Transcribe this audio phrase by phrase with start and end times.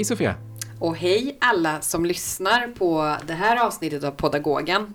[0.00, 0.34] Hej Sofia!
[0.78, 4.94] Och hej alla som lyssnar på det här avsnittet av Podagogen.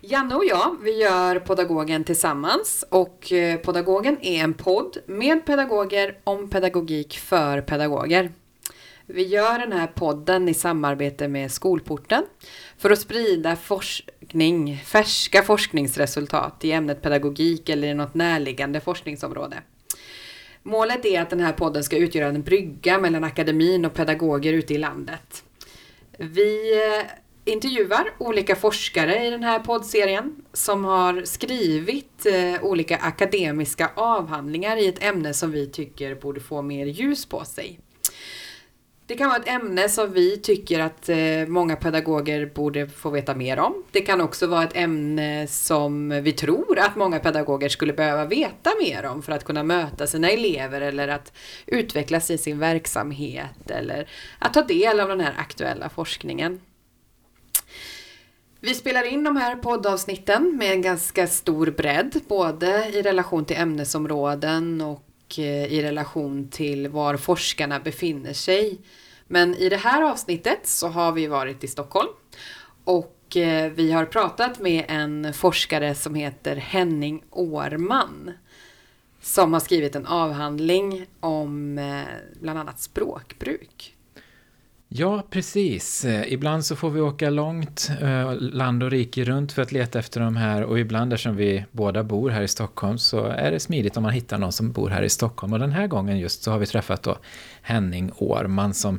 [0.00, 6.18] Janne och jag, vi gör Podagogen tillsammans och eh, Podagogen är en podd med pedagoger
[6.24, 8.32] om pedagogik för pedagoger.
[9.06, 12.22] Vi gör den här podden i samarbete med Skolporten
[12.78, 19.56] för att sprida forskning, färska forskningsresultat i ämnet pedagogik eller i något närliggande forskningsområde.
[20.66, 24.74] Målet är att den här podden ska utgöra en brygga mellan akademin och pedagoger ute
[24.74, 25.44] i landet.
[26.18, 27.06] Vi eh,
[27.52, 34.86] intervjuar olika forskare i den här poddserien som har skrivit eh, olika akademiska avhandlingar i
[34.86, 37.80] ett ämne som vi tycker borde få mer ljus på sig.
[39.08, 43.34] Det kan vara ett ämne som vi tycker att eh, många pedagoger borde få veta
[43.34, 43.84] mer om.
[43.90, 48.70] Det kan också vara ett ämne som vi tror att många pedagoger skulle behöva veta
[48.82, 51.32] mer om för att kunna möta sina elever eller att
[51.66, 56.60] utvecklas i sin verksamhet eller att ta del av den här aktuella forskningen.
[58.60, 63.56] Vi spelar in de här poddavsnitten med en ganska stor bredd, både i relation till
[63.56, 68.78] ämnesområden och och eh, i relation till var forskarna befinner sig.
[69.26, 72.08] Men i det här avsnittet så har vi varit i Stockholm
[72.84, 78.30] och eh, vi har pratat med en forskare som heter Henning Årman
[79.20, 82.02] som har skrivit en avhandling om eh,
[82.40, 83.95] bland annat språkbruk.
[84.98, 86.04] Ja, precis.
[86.04, 89.98] Eh, ibland så får vi åka långt, eh, land och rike runt för att leta
[89.98, 93.60] efter de här och ibland eftersom vi båda bor här i Stockholm så är det
[93.60, 95.52] smidigt om man hittar någon som bor här i Stockholm.
[95.52, 97.18] Och den här gången just så har vi träffat då
[97.62, 98.98] Henning Årman som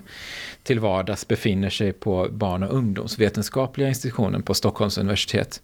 [0.63, 5.61] till vardags befinner sig på barn och ungdomsvetenskapliga institutionen på Stockholms universitet.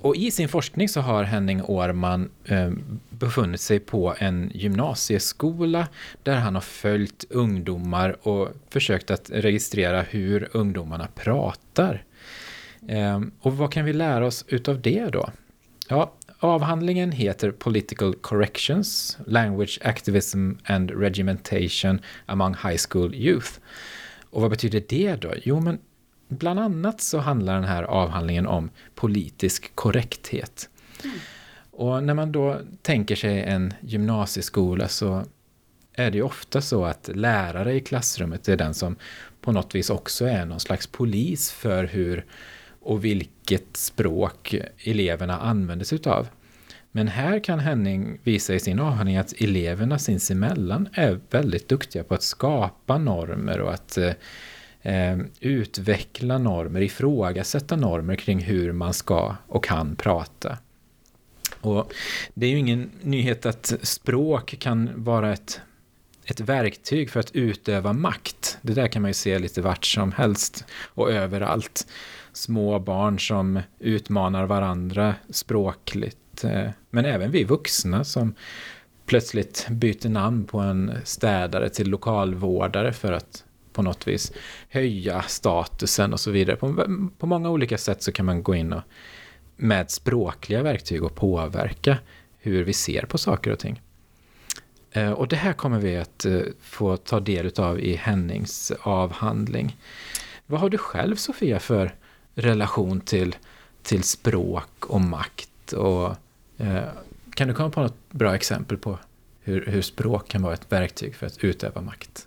[0.00, 2.70] Och i sin forskning så har Henning Årman eh,
[3.10, 5.88] befunnit sig på en gymnasieskola
[6.22, 12.04] där han har följt ungdomar och försökt att registrera hur ungdomarna pratar.
[12.88, 15.30] Eh, och vad kan vi lära oss utav det då?
[15.88, 23.50] Ja, avhandlingen heter Political Corrections, Language Activism and Regimentation among High School Youth.
[24.30, 25.34] Och vad betyder det då?
[25.42, 25.78] Jo, men
[26.28, 30.68] bland annat så handlar den här avhandlingen om politisk korrekthet.
[31.04, 31.16] Mm.
[31.70, 35.24] Och när man då tänker sig en gymnasieskola så
[35.92, 38.96] är det ju ofta så att lärare i klassrummet är den som
[39.40, 42.24] på något vis också är någon slags polis för hur
[42.80, 46.28] och vilket språk eleverna använder sig utav.
[46.92, 52.14] Men här kan Henning visa i sin avhandling att eleverna sinsemellan är väldigt duktiga på
[52.14, 53.98] att skapa normer och att
[54.86, 60.58] eh, utveckla normer, ifrågasätta normer kring hur man ska och kan prata.
[61.60, 61.92] Och
[62.34, 65.60] det är ju ingen nyhet att språk kan vara ett,
[66.24, 68.58] ett verktyg för att utöva makt.
[68.62, 70.64] Det där kan man ju se lite vart som helst
[70.94, 71.86] och överallt.
[72.32, 76.44] Små barn som utmanar varandra språkligt.
[76.44, 78.34] Eh, men även vi vuxna som
[79.06, 83.45] plötsligt byter namn på en städare till lokalvårdare för att
[83.76, 84.32] på något vis
[84.68, 86.56] höja statusen och så vidare.
[86.56, 86.86] På,
[87.18, 88.82] på många olika sätt så kan man gå in och
[89.56, 91.98] med språkliga verktyg och påverka
[92.38, 93.80] hur vi ser på saker och ting.
[94.90, 99.76] Eh, och det här kommer vi att eh, få ta del av i Hennings avhandling.
[100.46, 101.94] Vad har du själv Sofia för
[102.34, 103.36] relation till,
[103.82, 105.72] till språk och makt?
[105.72, 106.16] Och,
[106.58, 106.84] eh,
[107.34, 108.98] kan du komma på något bra exempel på
[109.42, 112.26] hur, hur språk kan vara ett verktyg för att utöva makt?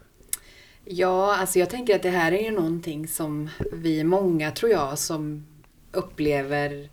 [0.91, 4.99] Ja, alltså jag tänker att det här är ju någonting som vi många, tror jag,
[4.99, 5.45] som
[5.91, 6.89] upplever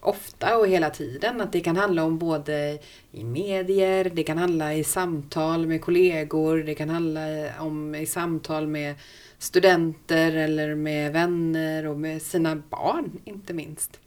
[0.00, 1.40] ofta och hela tiden.
[1.40, 2.78] Att det kan handla om både
[3.12, 7.20] i medier, det kan handla i samtal med kollegor, det kan handla
[7.58, 8.94] om i samtal med
[9.38, 14.00] studenter eller med vänner och med sina barn inte minst.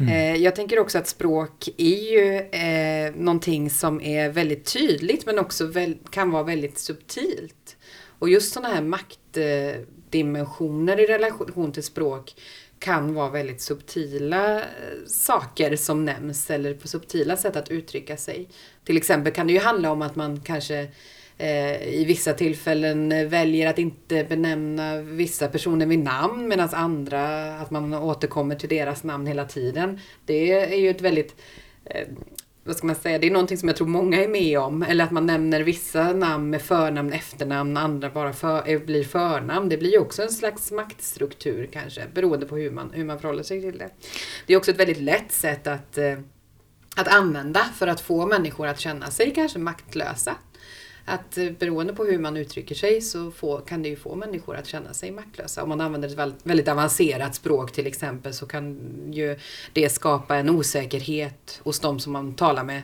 [0.00, 0.12] Mm.
[0.12, 5.38] Eh, jag tänker också att språk är ju eh, någonting som är väldigt tydligt men
[5.38, 5.72] också
[6.10, 7.61] kan vara väldigt subtilt.
[8.22, 12.34] Och just sådana här maktdimensioner i relation till språk
[12.78, 14.64] kan vara väldigt subtila eh,
[15.06, 18.48] saker som nämns eller på subtila sätt att uttrycka sig.
[18.84, 20.88] Till exempel kan det ju handla om att man kanske
[21.38, 27.70] eh, i vissa tillfällen väljer att inte benämna vissa personer vid namn medan andra, att
[27.70, 30.00] man återkommer till deras namn hela tiden.
[30.26, 31.36] Det är ju ett väldigt
[31.84, 32.08] eh,
[32.64, 34.82] vad ska man säga, det är någonting som jag tror många är med om.
[34.82, 39.68] Eller att man nämner vissa namn med förnamn, efternamn, andra bara för, eh, blir förnamn.
[39.68, 43.42] Det blir ju också en slags maktstruktur kanske, beroende på hur man, hur man förhåller
[43.42, 43.90] sig till det.
[44.46, 46.18] Det är också ett väldigt lätt sätt att, eh,
[46.96, 50.36] att använda för att få människor att känna sig kanske maktlösa
[51.04, 54.56] att eh, beroende på hur man uttrycker sig så får, kan det ju få människor
[54.56, 55.62] att känna sig maktlösa.
[55.62, 58.78] Om man använder ett väldigt, väldigt avancerat språk till exempel så kan
[59.12, 59.38] ju
[59.72, 62.82] det skapa en osäkerhet hos de som man talar med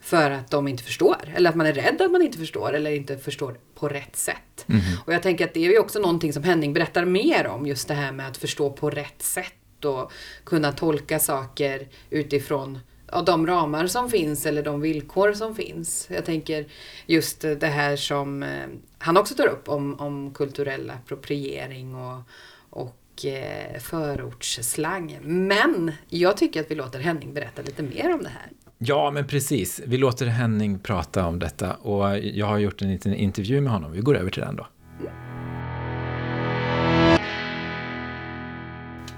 [0.00, 1.16] för att de inte förstår.
[1.34, 4.64] Eller att man är rädd att man inte förstår eller inte förstår på rätt sätt.
[4.66, 4.80] Mhm.
[5.06, 7.66] Och jag tänker att det är ju också någonting som Henning berättar mer om.
[7.66, 10.12] Just det här med att förstå på rätt sätt och
[10.44, 12.78] kunna tolka saker utifrån
[13.12, 16.08] ja, de ramar som finns eller de villkor som finns.
[16.10, 16.66] Jag tänker
[17.06, 18.66] just det här som eh,
[18.98, 22.22] han också tar upp om, om kulturell appropriering och,
[22.70, 25.18] och eh, förortsslang.
[25.22, 28.50] Men jag tycker att vi låter Henning berätta lite mer om det här.
[28.78, 29.80] Ja, men precis.
[29.86, 33.92] Vi låter Henning prata om detta och jag har gjort en liten intervju med honom.
[33.92, 34.66] Vi går över till den då.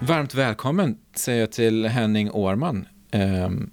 [0.01, 2.87] Varmt välkommen säger jag till Henning Årman.
[3.13, 3.71] Um,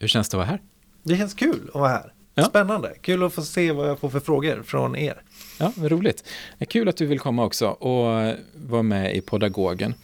[0.00, 0.60] hur känns det att vara här?
[1.02, 2.12] Det känns kul att vara här.
[2.34, 2.44] Ja.
[2.44, 2.94] Spännande.
[3.00, 5.22] Kul att få se vad jag får för frågor från er.
[5.58, 6.24] Ja, vad roligt.
[6.58, 9.94] Det är kul att du vill komma också och vara med i Podagogen.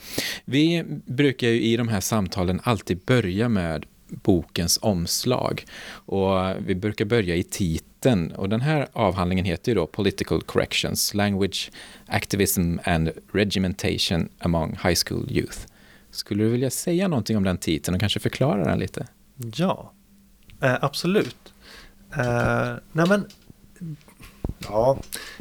[0.45, 5.65] Vi brukar ju i de här samtalen alltid börja med bokens omslag.
[5.89, 6.33] Och
[6.67, 8.31] vi brukar börja i titeln.
[8.33, 11.71] Och den här avhandlingen heter ju då Political Corrections, Language,
[12.07, 15.59] Activism and Regimentation among High School Youth.
[16.11, 19.07] Skulle du vilja säga någonting om den titeln och kanske förklara den lite?
[19.37, 19.93] Ja,
[20.63, 21.55] eh, absolut.
[22.17, 23.27] Eh, nej men,
[24.59, 24.99] ja,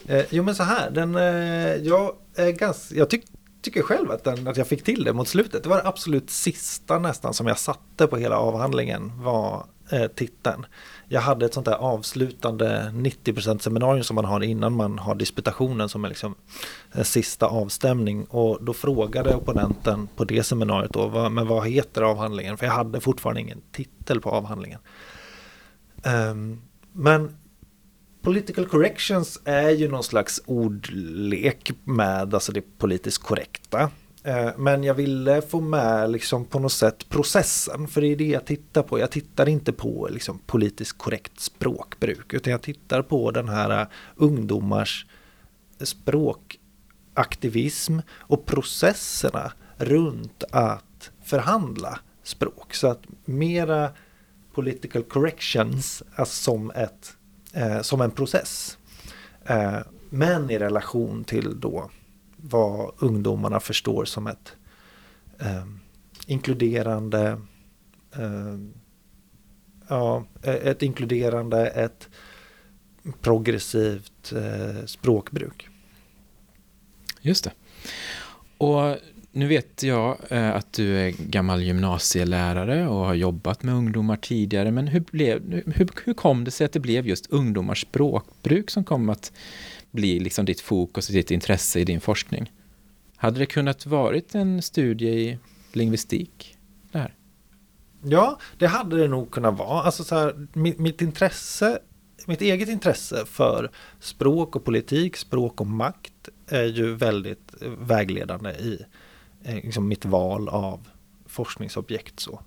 [0.08, 3.26] eh, jo men så här, den, eh, jag, är ganska, jag tyck,
[3.62, 5.64] tycker själv att, den, att jag fick till det mot slutet.
[5.64, 10.66] Det var det absolut sista nästan som jag satte på hela avhandlingen var eh, titeln.
[11.08, 15.90] Jag hade ett sånt där avslutande 90% seminarium som man har innan man har disputationen
[15.90, 16.36] som är liksom
[16.92, 18.26] en sista avstämning.
[18.26, 22.58] Och då frågade opponenten på det seminariet då, vad, men vad heter avhandlingen?
[22.58, 24.80] För jag hade fortfarande ingen titel på avhandlingen.
[26.04, 26.62] Um,
[26.92, 27.36] men
[28.26, 33.90] Political corrections är ju någon slags ordlek med alltså det politiskt korrekta.
[34.26, 38.28] Eh, men jag ville få med liksom på något sätt processen, för det är det
[38.28, 39.00] jag tittar på.
[39.00, 43.88] Jag tittar inte på liksom politiskt korrekt språkbruk, utan jag tittar på den här eh,
[44.16, 45.06] ungdomars
[45.80, 52.74] språkaktivism och processerna runt att förhandla språk.
[52.74, 53.92] Så att mera
[54.54, 57.18] political corrections alltså som, ett,
[57.54, 58.78] eh, som en process.
[59.46, 59.80] Eh,
[60.10, 61.90] men i relation till då
[62.50, 64.56] vad ungdomarna förstår som ett
[65.40, 65.66] eh,
[66.28, 67.42] inkluderande
[68.16, 68.58] eh,
[69.88, 72.10] ja, e-, ett inkluderande, ett
[73.22, 75.70] progressivt eh, språkbruk.
[77.22, 77.52] Just det.
[78.58, 78.98] Och
[79.32, 84.72] nu vet jag eh, att du är gammal gymnasielärare och har jobbat med ungdomar tidigare,
[84.72, 88.84] men hur, blev, hur, hur kom det sig att det blev just ungdomars språkbruk som
[88.84, 89.32] kom att
[89.96, 92.52] bli liksom ditt fokus och ditt intresse i din forskning?
[93.16, 95.38] Hade det kunnat varit en studie i
[95.74, 96.58] lingvistik?
[96.92, 97.16] Det här?
[98.04, 99.82] Ja, det hade det nog kunnat vara.
[99.82, 101.80] Alltså så här, mitt, mitt intresse,
[102.26, 108.86] mitt eget intresse för språk och politik, språk och makt är ju väldigt vägledande i
[109.44, 110.88] eh, liksom mitt val av
[111.26, 112.20] forskningsobjekt.
[112.20, 112.42] Så.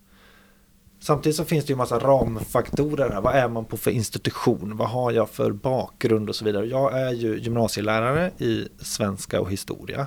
[1.00, 3.20] Samtidigt så finns det ju massa ramfaktorer här.
[3.20, 4.76] Vad är man på för institution?
[4.76, 6.66] Vad har jag för bakgrund och så vidare.
[6.66, 10.06] Jag är ju gymnasielärare i svenska och historia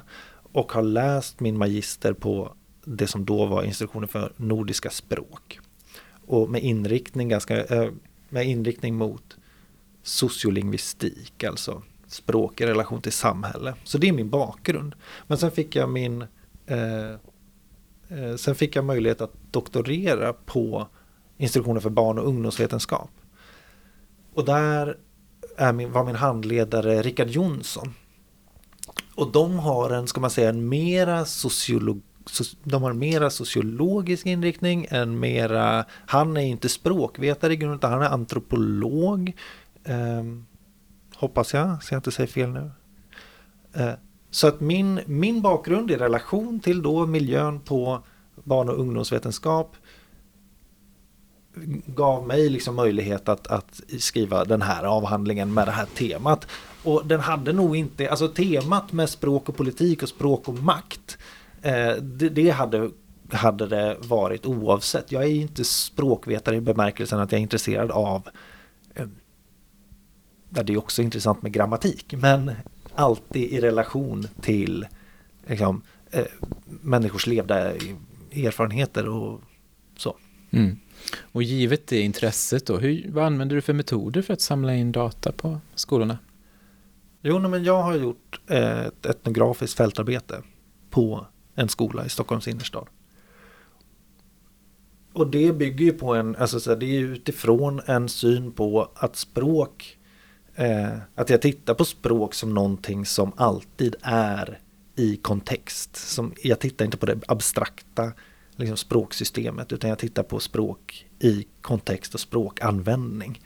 [0.51, 2.53] och har läst min magister på
[2.85, 5.59] det som då var institutionen för nordiska språk.
[6.27, 7.89] Och med inriktning, ganska, eh,
[8.29, 9.37] med inriktning mot
[10.03, 13.73] sociolingvistik, alltså språk i relation till samhälle.
[13.83, 14.95] Så det är min bakgrund.
[15.27, 16.21] Men sen fick jag min
[16.65, 17.15] eh,
[18.11, 20.87] Eh, sen fick jag möjlighet att doktorera på
[21.37, 23.11] institutionen för barn och ungdomsvetenskap.
[24.33, 24.97] Och där
[25.57, 27.93] är min, var min handledare Rickard Jonsson.
[29.15, 32.01] Och de har en, ska man säga, en mera sociolog,
[32.63, 37.91] de har en mera sociologisk inriktning, en mera, han är inte språkvetare i grunden, utan
[37.91, 39.35] han är antropolog.
[39.83, 40.23] Eh,
[41.15, 42.71] hoppas jag, så jag inte säger fel nu.
[43.73, 43.93] Eh,
[44.31, 48.03] så att min, min bakgrund i relation till då miljön på
[48.35, 49.75] barn och ungdomsvetenskap
[51.85, 56.47] gav mig liksom möjlighet att, att skriva den här avhandlingen med det här temat.
[56.83, 61.17] Och den hade nog inte, alltså temat med språk och politik och språk och makt,
[61.61, 62.89] eh, det, det, hade,
[63.31, 65.11] hade det varit oavsett.
[65.11, 68.29] Jag är inte språkvetare i bemärkelsen att jag är intresserad av,
[68.95, 69.07] eh,
[70.49, 72.51] det är också intressant med grammatik, men
[72.95, 74.87] alltid i relation till
[75.47, 75.81] liksom,
[76.11, 76.25] eh,
[76.65, 77.71] människors levda
[78.31, 79.41] erfarenheter och
[79.97, 80.17] så.
[80.51, 80.77] Mm.
[81.19, 84.91] Och givet det intresset då, hur, vad använder du för metoder för att samla in
[84.91, 86.17] data på skolorna?
[87.21, 90.43] Jo, men jag har gjort ett etnografiskt fältarbete
[90.89, 92.87] på en skola i Stockholms innerstad.
[95.13, 99.15] Och det bygger ju på en, alltså så det är utifrån en syn på att
[99.15, 99.97] språk,
[100.61, 104.59] eh, att jag tittar på språk som någonting som alltid är
[104.95, 105.95] i kontext.
[105.95, 108.11] Som, jag tittar inte på det abstrakta
[108.55, 113.41] liksom, språksystemet utan jag tittar på språk i kontext och språkanvändning.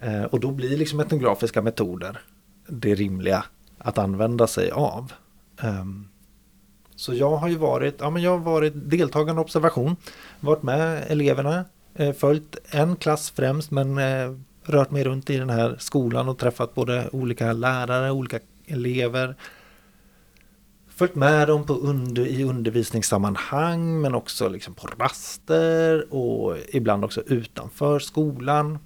[0.00, 2.20] Eh, och då blir liksom etnografiska metoder
[2.66, 3.44] det rimliga
[3.78, 5.12] att använda sig av.
[5.62, 6.08] Um,
[6.96, 9.96] så jag har ju varit, ja, men jag har varit deltagande observation,
[10.40, 11.64] varit med eleverna,
[11.94, 16.38] eh, följt en klass främst men eh, rört mig runt i den här skolan och
[16.38, 19.36] träffat både olika lärare, olika elever.
[20.88, 27.22] Följt med dem på under, i undervisningssammanhang men också liksom på raster och ibland också
[27.26, 28.78] utanför skolan.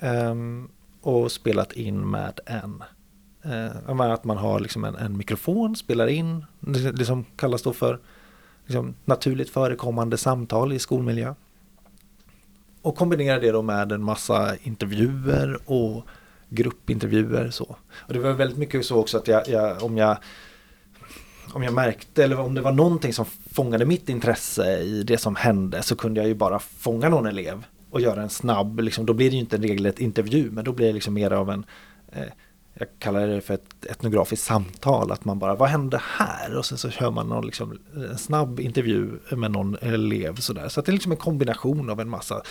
[0.00, 2.82] Um, och spelat in med en
[3.50, 7.72] Eh, att man har liksom en, en, mikrofon, spelar in, det, det som kallas då
[7.72, 7.98] för
[8.66, 11.34] liksom, naturligt förekommande samtal i skolmiljö.
[12.86, 16.06] Och kombinera det då med en massa intervjuer och
[16.48, 17.50] gruppintervjuer.
[17.50, 17.76] Så.
[17.92, 20.16] Och det var väldigt mycket så också att jag, jag, om jag
[21.52, 25.36] om jag märkte eller om det var någonting som fångade mitt intresse i det som
[25.36, 29.12] hände så kunde jag ju bara fånga någon elev och göra en snabb, liksom, då
[29.12, 31.64] blir det ju inte en regelrätt intervju men då blir det liksom mer av en
[32.12, 32.22] eh,
[32.78, 36.56] jag kallar det för ett etnografiskt samtal, att man bara, vad hände här?
[36.56, 40.68] Och sen så kör man någon liksom, en snabb intervju med någon elev sådär.
[40.68, 42.42] Så att det är liksom en kombination av en massa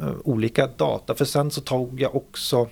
[0.00, 1.14] uh, olika data.
[1.14, 2.68] För sen så tog jag också,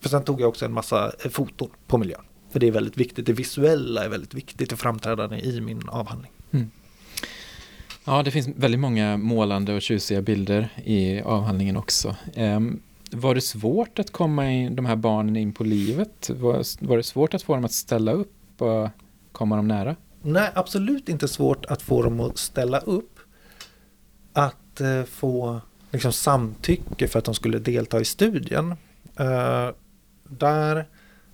[0.00, 2.22] för sen tog jag också en massa uh, foton på miljön.
[2.52, 6.32] För det är väldigt viktigt, det visuella är väldigt viktigt och framträdande i min avhandling.
[6.50, 6.70] Mm.
[8.04, 12.16] Ja, det finns väldigt många målande och tjusiga bilder i avhandlingen också.
[12.36, 16.30] Um, var det svårt att komma in, de här barnen in på livet?
[16.30, 18.88] Var, var det svårt att få dem att ställa upp och
[19.32, 19.96] komma dem nära?
[20.22, 23.18] Nej, absolut inte svårt att få dem att ställa upp.
[24.32, 25.60] Att eh, få
[25.90, 28.74] liksom, samtycke för att de skulle delta i studien.
[29.16, 29.68] Eh,
[30.24, 30.86] där,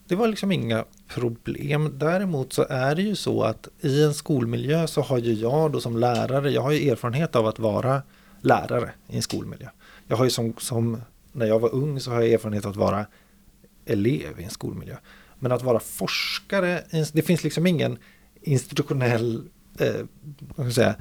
[0.09, 1.99] det var liksom inga problem.
[1.99, 5.81] Däremot så är det ju så att i en skolmiljö så har ju jag då
[5.81, 8.02] som lärare, jag har ju erfarenhet av att vara
[8.40, 9.69] lärare i en skolmiljö.
[10.07, 11.00] Jag har ju som, som
[11.35, 13.07] när jag var ung så har jag erfarenhet av att vara
[13.85, 14.97] elev i en skolmiljö.
[15.38, 17.99] Men att vara forskare, det finns liksom ingen
[18.41, 19.49] institutionell
[19.79, 20.95] eh, säga,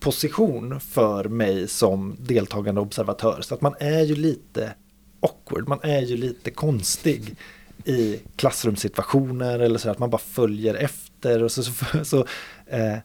[0.00, 3.40] position för mig som deltagande observatör.
[3.42, 4.74] Så att man är ju lite
[5.20, 7.36] awkward, man är ju lite konstig
[7.84, 12.26] i klassrumssituationer eller så att man bara följer efter och så, så, så
[12.66, 12.96] eh,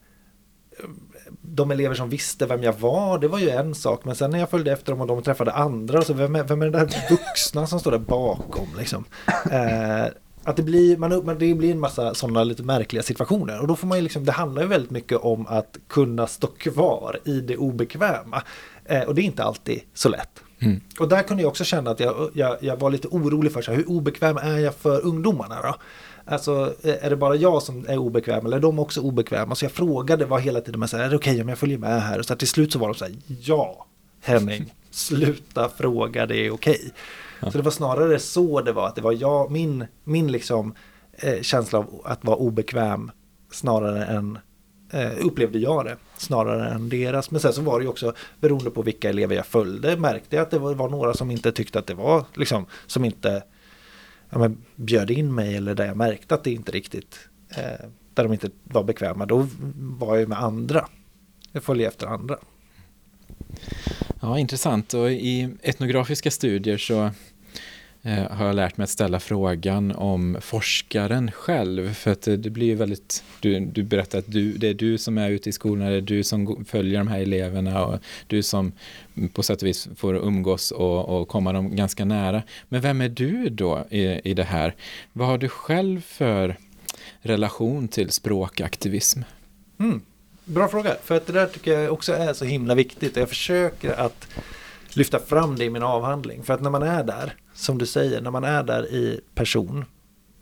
[1.41, 4.05] de elever som visste vem jag var, det var ju en sak.
[4.05, 6.62] Men sen när jag följde efter dem och de träffade andra, så vem är, vem
[6.62, 8.67] är den där vuxna som står där bakom?
[8.77, 9.05] Liksom?
[9.51, 10.05] Eh,
[10.43, 13.59] att det blir, man, det blir en massa sådana lite märkliga situationer.
[13.59, 16.48] Och då får man ju liksom, det handlar ju väldigt mycket om att kunna stå
[16.48, 18.43] kvar i det obekväma.
[18.86, 20.43] Eh, och det är inte alltid så lätt.
[20.59, 20.81] Mm.
[21.00, 23.71] Och där kunde jag också känna att jag, jag, jag var lite orolig för så
[23.71, 25.75] här, hur obekväm är jag för ungdomarna då?
[26.29, 29.55] Alltså är det bara jag som är obekväm eller är de också obekväma?
[29.55, 31.77] Så jag frågade var hela tiden, så här, är det okej okay om jag följer
[31.77, 32.19] med här?
[32.19, 33.86] Och så här, till slut så var de så här, ja
[34.21, 36.75] Henning, sluta fråga, det är okej.
[36.75, 36.89] Okay.
[37.39, 37.51] Ja.
[37.51, 40.74] Så det var snarare så det var, att det var jag, min, min liksom
[41.12, 43.12] eh, känsla av att vara obekväm
[43.51, 44.39] snarare än
[44.91, 47.31] eh, upplevde jag det snarare än deras.
[47.31, 50.43] Men sen så var det ju också beroende på vilka elever jag följde märkte jag
[50.43, 53.43] att det var, var några som inte tyckte att det var liksom som inte
[54.29, 57.19] ja, men, bjöd in mig eller där jag märkte att det inte riktigt
[57.50, 60.88] eh, där de inte var bekväma, då var jag med andra.
[61.51, 62.38] Jag följde efter andra.
[64.21, 64.93] Ja, intressant.
[64.93, 67.12] Och i etnografiska studier så
[68.03, 71.93] Eh, har jag lärt mig att ställa frågan om forskaren själv.
[71.93, 74.97] För att eh, det blir ju väldigt, du, du berättar att du, det är du
[74.97, 78.43] som är ute i skolorna, det är du som följer de här eleverna och du
[78.43, 78.71] som
[79.33, 82.43] på sätt och vis får umgås och, och komma dem ganska nära.
[82.69, 84.75] Men vem är du då i, i det här?
[85.13, 86.57] Vad har du själv för
[87.21, 89.21] relation till språkaktivism?
[89.79, 90.01] Mm.
[90.45, 93.15] Bra fråga, för att det där tycker jag också är så himla viktigt.
[93.15, 94.27] Jag försöker att
[94.93, 96.43] lyfta fram det i min avhandling.
[96.43, 99.86] För att när man är där, som du säger, när man är där i person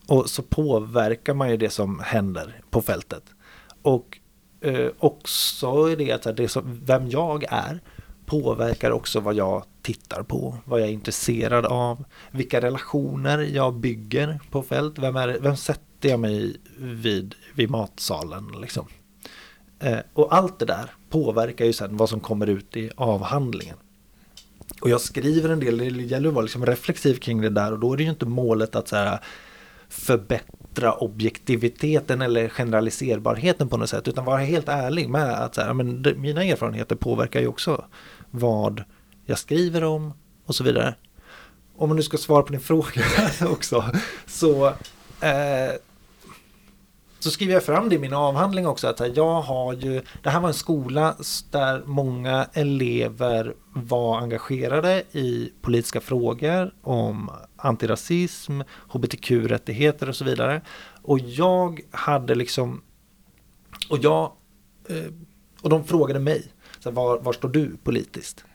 [0.07, 3.23] och så påverkar man ju det som händer på fältet.
[3.81, 4.19] Och
[4.61, 7.81] eh, också är det att det som, vem jag är
[8.25, 14.39] påverkar också vad jag tittar på, vad jag är intresserad av, vilka relationer jag bygger
[14.51, 18.87] på fält, vem, är, vem sätter jag mig vid, vid matsalen liksom.
[19.79, 23.77] Eh, och allt det där påverkar ju sen vad som kommer ut i avhandlingen.
[24.81, 27.79] Och jag skriver en del, det gäller att vara liksom reflexiv kring det där och
[27.79, 29.19] då är det ju inte målet att så här,
[29.89, 35.73] förbättra objektiviteten eller generaliserbarheten på något sätt utan vara helt ärlig med att så här,
[35.73, 37.85] men mina erfarenheter påverkar ju också
[38.31, 38.83] vad
[39.25, 40.13] jag skriver om
[40.45, 40.95] och så vidare.
[41.75, 43.03] Om man nu ska svara på din fråga
[43.41, 43.85] också
[44.25, 44.67] så
[45.21, 45.73] eh,
[47.27, 50.39] så skriver jag fram det i min avhandling också att jag har ju, det här
[50.39, 51.15] var en skola
[51.51, 60.61] där många elever var engagerade i politiska frågor om antirasism, hbtq-rättigheter och så vidare.
[61.01, 62.81] Och jag hade liksom,
[63.89, 64.31] och jag,
[64.89, 65.13] eh,
[65.61, 68.45] och de frågade mig, så var, var står du politiskt?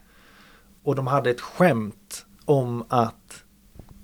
[0.83, 3.45] Och de hade ett skämt om att,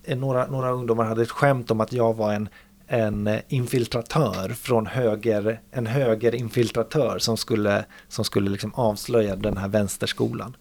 [0.05, 2.49] eh, några, några ungdomar hade ett skämt om att jag var en
[2.89, 10.57] en infiltratör från höger, en högerinfiltratör som skulle, som skulle liksom avslöja den här vänsterskolan.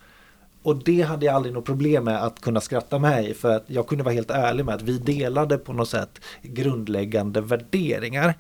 [0.64, 3.64] Och det hade jag aldrig något problem med att kunna skratta med i för att
[3.68, 8.34] jag kunde vara helt ärlig med att vi delade på något sätt grundläggande värderingar.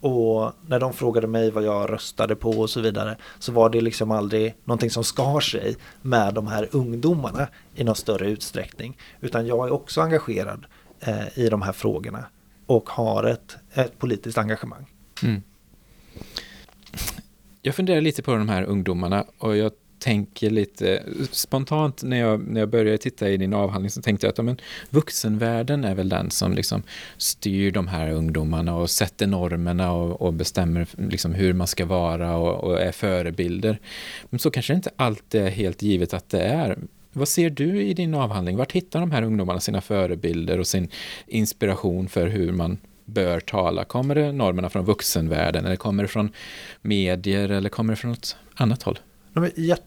[0.00, 3.80] Och när de frågade mig vad jag röstade på och så vidare så var det
[3.80, 8.98] liksom aldrig någonting som skar sig med de här ungdomarna i någon större utsträckning.
[9.20, 10.66] Utan jag är också engagerad
[11.00, 12.24] eh, i de här frågorna
[12.68, 14.86] och har ett, ett politiskt engagemang.
[15.22, 15.42] Mm.
[17.62, 22.60] Jag funderar lite på de här ungdomarna och jag tänker lite spontant när jag, när
[22.60, 24.60] jag började titta i din avhandling så tänkte jag att ja, men,
[24.90, 26.82] vuxenvärlden är väl den som liksom
[27.16, 32.36] styr de här ungdomarna och sätter normerna och, och bestämmer liksom hur man ska vara
[32.36, 33.78] och, och, är förebilder.
[34.30, 36.78] Men så kanske det inte alltid är helt givet att det är.
[37.12, 38.56] Vad ser du i din avhandling?
[38.56, 40.88] Vart hittar de här ungdomarna sina förebilder och sin
[41.26, 43.84] inspiration för hur man bör tala?
[43.84, 46.30] Kommer det normerna från vuxenvärlden eller kommer det från
[46.82, 48.98] medier eller kommer det från något annat håll?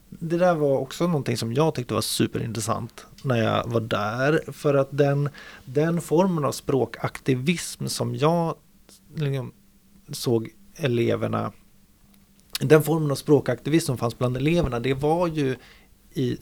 [0.10, 4.52] Det där var också någonting som jag tyckte var superintressant när jag var där.
[4.52, 5.30] För att den,
[5.65, 8.56] den formen av språkaktivism som jag
[9.15, 9.52] liksom
[10.12, 11.52] såg eleverna
[12.60, 15.56] den formen av språkaktivism som fanns bland eleverna det var ju
[16.13, 16.38] i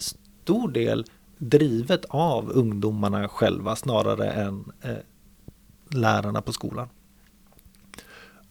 [0.50, 1.06] stor del
[1.38, 4.98] drivet av ungdomarna själva snarare än eh,
[5.90, 6.90] lärarna på skolan.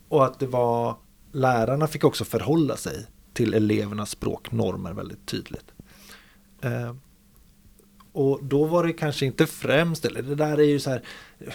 [0.08, 0.96] Och att det var
[1.32, 5.72] lärarna fick också förhålla sig till elevernas språknormer väldigt tydligt.
[6.60, 6.94] Eh,
[8.12, 11.02] och då var det kanske inte främst, eller det där är ju så här,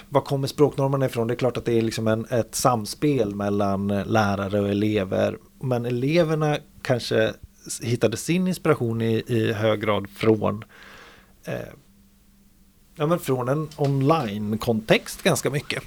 [0.10, 1.28] var kommer språknormerna ifrån?
[1.28, 5.38] Det är klart att det är liksom en, ett samspel mellan lärare och elever.
[5.60, 7.34] Men eleverna kanske
[7.82, 10.64] hittade sin inspiration i, i hög grad från
[11.44, 11.56] eh,
[12.96, 15.84] ja, men från en online-kontext ganska mycket.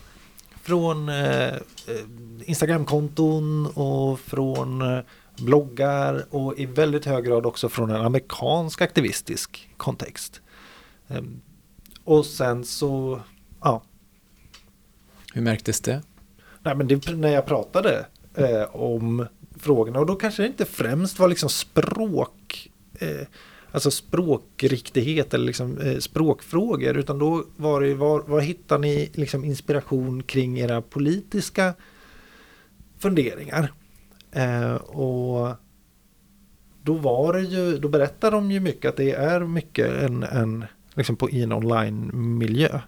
[0.62, 1.60] Från eh, eh,
[2.44, 5.00] Instagramkonton och från eh,
[5.38, 10.40] bloggar och i väldigt hög grad också från en amerikansk aktivistisk kontext.
[11.08, 11.22] Eh,
[12.04, 13.20] och sen så,
[13.60, 13.82] ja.
[15.34, 16.02] Hur märktes det?
[16.62, 19.26] Nej, men det, när jag pratade eh, om
[19.58, 23.26] frågorna och då kanske det inte främst var liksom språk eh,
[23.76, 29.44] alltså språkriktighet eller liksom, eh, språkfrågor utan då var det var, var hittar ni liksom
[29.44, 31.74] inspiration kring era politiska
[32.98, 33.72] funderingar?
[34.32, 35.56] Eh, och
[36.82, 40.64] då var det ju, då berättar de ju mycket att det är mycket en, en
[40.94, 42.80] liksom på, i en online-miljö.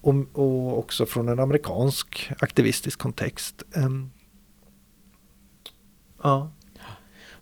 [0.00, 3.62] Och, och också från en amerikansk aktivistisk kontext.
[3.76, 3.90] Eh,
[6.24, 6.50] Ja.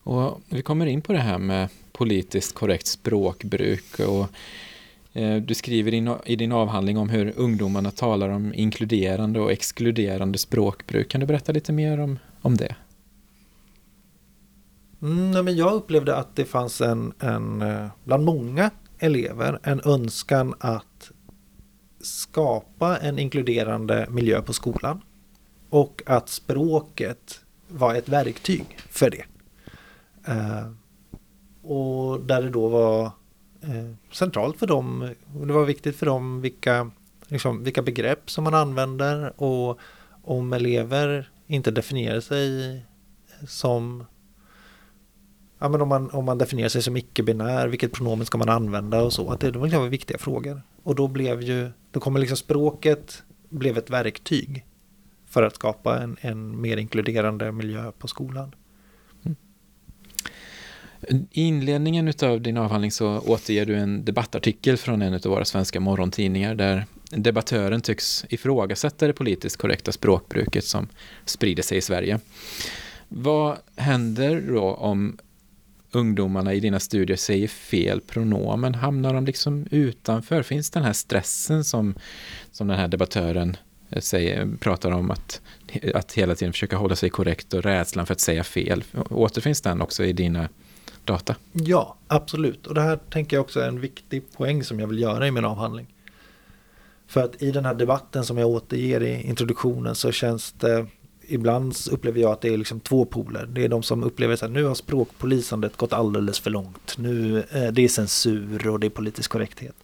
[0.03, 4.01] Och vi kommer in på det här med politiskt korrekt språkbruk.
[4.01, 4.29] Och,
[5.13, 10.39] eh, du skriver in, i din avhandling om hur ungdomarna talar om inkluderande och exkluderande
[10.39, 11.09] språkbruk.
[11.09, 12.77] Kan du berätta lite mer om, om det?
[15.03, 20.55] Mm, men jag upplevde att det fanns en, en, eh, bland många elever, en önskan
[20.61, 21.11] att
[22.01, 25.01] skapa en inkluderande miljö på skolan.
[25.71, 27.42] Och att språket
[27.73, 29.25] var ett verktyg för det.
[30.27, 30.71] Eh,
[31.63, 33.05] och där det då var
[33.61, 36.91] eh, centralt för dem, och det var viktigt för dem vilka,
[37.27, 39.79] liksom, vilka begrepp som man använder och
[40.23, 42.83] om elever inte definierar sig
[43.49, 44.05] som
[45.59, 49.03] Ja, men om, man, om man definierar sig som icke-binär, vilket pronomen ska man använda
[49.03, 49.31] och så.
[49.31, 50.63] Att det, det var liksom viktiga frågor.
[50.83, 54.67] Och då blev ju, då kommer liksom språket blev ett verktyg
[55.33, 58.55] för att skapa en, en mer inkluderande miljö på skolan.
[59.25, 59.37] Mm.
[61.31, 65.81] I inledningen av din avhandling så återger du en debattartikel från en av våra svenska
[65.81, 70.89] morgontidningar där debattören tycks ifrågasätta det politiskt korrekta språkbruket som
[71.25, 72.21] sprider sig i Sverige.
[73.09, 75.19] Vad händer då om
[75.91, 78.75] ungdomarna i dina studier säger fel pronomen?
[78.75, 80.43] Hamnar de liksom utanför?
[80.43, 81.95] Finns den här stressen som,
[82.51, 83.57] som den här debattören
[83.93, 85.41] Eh, säger, pratar om att,
[85.95, 88.85] att hela tiden försöka hålla sig korrekt och rädslan för att säga fel?
[89.11, 90.49] Återfinns den också i dina
[91.05, 91.37] data?
[91.53, 92.67] Ja, absolut.
[92.67, 95.31] Och det här tänker jag också är en viktig poäng som jag vill göra i
[95.31, 95.87] min avhandling.
[97.07, 100.87] För att i den här debatten som jag återger i introduktionen så känns det
[101.29, 103.47] ibland upplever jag att det är liksom två poler.
[103.47, 106.99] Det är de som upplever att nu har språkpolisandet gått alldeles för långt.
[106.99, 109.75] Nu eh, det är censur och det är politisk korrekthet.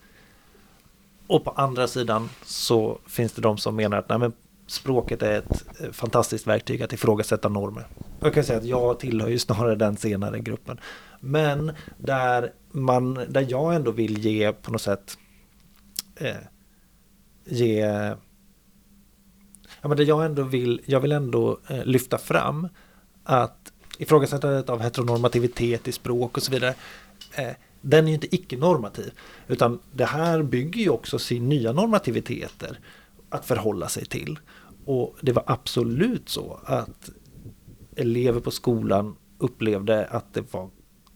[1.29, 4.33] Och på andra sidan så finns det de som menar att nej, men
[4.67, 7.87] språket är ett eh, fantastiskt verktyg att ifrågasätta normer.
[8.21, 10.81] Jag kan säga att jag tillhör ju snarare den senare gruppen.
[11.21, 15.19] Men där, man, där jag ändå vill ge på något sätt
[16.17, 16.37] eh,
[17.45, 17.81] ge
[19.83, 22.69] ja, men det jag ändå vill, jag vill ändå eh, lyfta fram
[23.25, 26.75] att ifrågasättandet av heteronormativitet i språk och så vidare
[27.35, 27.53] eh,
[27.89, 29.13] den är ju inte icke-normativ
[29.47, 32.79] utan det här bygger ju också sin nya normativiteter
[33.29, 34.39] att förhålla sig till.
[34.85, 37.11] Och det var absolut så att
[37.97, 40.71] elever på skolan upplevde att det var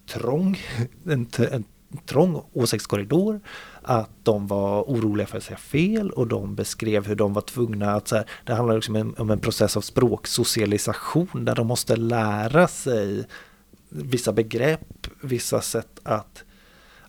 [0.07, 0.59] trång,
[1.07, 1.65] en, en
[2.07, 3.41] trång åsiktskorridor,
[3.83, 7.93] att de var oroliga för att säga fel och de beskrev hur de var tvungna
[7.93, 11.97] att, så här, det handlar liksom om, om en process av språksocialisation där de måste
[11.97, 13.25] lära sig
[13.89, 16.45] vissa begrepp, vissa sätt att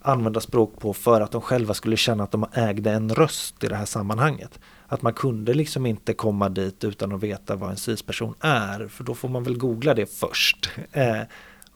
[0.04, 3.68] använda språk på för att de själva skulle känna att de ägde en röst i
[3.68, 4.60] det här sammanhanget.
[4.88, 9.04] Att man kunde liksom inte komma dit utan att veta vad en cis-person är, för
[9.04, 10.70] då får man väl googla det först.
[10.92, 11.22] Eh,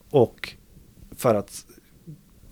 [0.10, 0.54] och
[1.18, 1.66] för att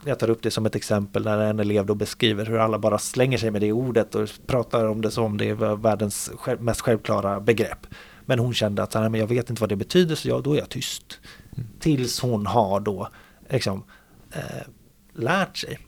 [0.05, 2.97] jag tar upp det som ett exempel när en elev då beskriver hur alla bara
[2.97, 7.39] slänger sig med det ordet och pratar om det som det är världens mest självklara
[7.39, 7.87] begrepp.
[8.25, 10.57] Men hon kände att men jag vet inte vad det betyder så jag, då är
[10.57, 11.19] jag tyst.
[11.55, 11.67] Mm.
[11.79, 13.07] Tills hon har då
[13.49, 13.83] liksom,
[14.31, 14.67] eh,
[15.15, 15.79] lärt sig.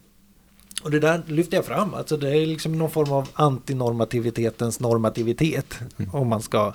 [0.84, 5.80] Och det där lyfter jag fram, alltså det är liksom någon form av antinormativitetens normativitet.
[5.98, 6.16] Mm.
[6.16, 6.74] Om man ska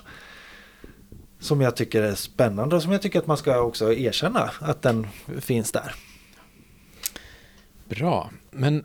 [1.39, 4.81] som jag tycker är spännande och som jag tycker att man ska också erkänna att
[4.81, 5.07] den
[5.39, 5.95] finns där.
[7.89, 8.83] Bra, men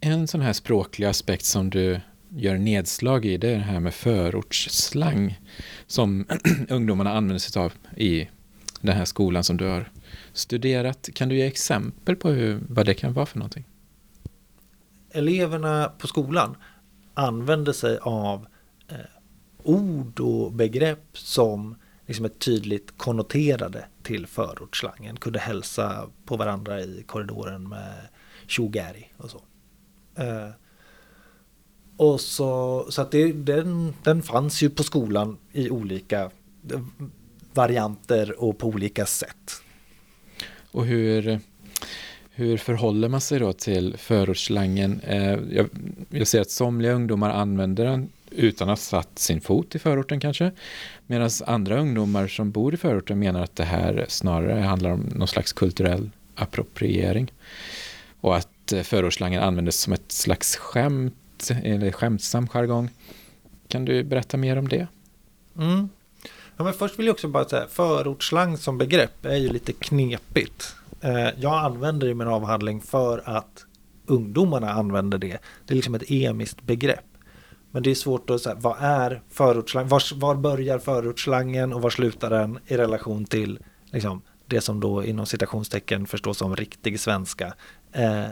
[0.00, 3.94] en sån här språklig aspekt som du gör nedslag i, det är det här med
[3.94, 5.38] förortsslang
[5.86, 6.26] som
[6.68, 8.28] ungdomarna använder sig av i
[8.80, 9.90] den här skolan som du har
[10.32, 11.08] studerat.
[11.14, 13.64] Kan du ge exempel på hur, vad det kan vara för någonting?
[15.10, 16.56] Eleverna på skolan
[17.14, 18.46] använder sig av
[18.88, 18.96] eh,
[19.62, 25.16] ord och begrepp som liksom är tydligt konnoterade till förortsslangen.
[25.16, 27.94] Kunde hälsa på varandra i korridoren med
[28.46, 29.42] tjogäri och så.
[30.14, 30.50] Eh,
[31.96, 36.30] och så, så att det, den, den fanns ju på skolan i olika
[37.58, 39.62] varianter och på olika sätt.
[40.70, 41.40] Och hur,
[42.30, 45.00] hur förhåller man sig då till förortsslangen?
[45.00, 45.68] Eh, jag,
[46.10, 50.20] jag ser att somliga ungdomar använder den utan att ha satt sin fot i förorten
[50.20, 50.52] kanske.
[51.06, 55.28] Medan andra ungdomar som bor i förorten menar att det här snarare handlar om någon
[55.28, 57.32] slags kulturell appropriering.
[58.20, 62.90] Och att eh, förortsslangen användes som ett slags skämt, eller skämtsam jargong.
[63.68, 64.86] Kan du berätta mer om det?
[65.56, 65.88] Mm.
[66.58, 70.76] Ja, men först vill jag också bara säga, förortsslang som begrepp är ju lite knepigt.
[71.00, 73.64] Eh, jag använder det i min avhandling för att
[74.06, 75.38] ungdomarna använder det.
[75.66, 77.04] Det är liksom ett emiskt begrepp.
[77.70, 79.88] Men det är svårt att säga, vad är förortsslang?
[79.88, 83.58] Var, var börjar förortsslangen och var slutar den i relation till
[83.92, 87.54] liksom, det som då inom citationstecken förstås som riktig svenska.
[87.92, 88.24] Eh,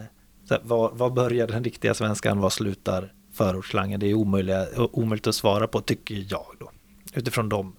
[0.48, 4.00] så var, var börjar den riktiga svenskan, var slutar förortsslangen?
[4.00, 6.70] Det är omöjliga, omöjligt att svara på tycker jag då.
[7.14, 7.72] Utifrån de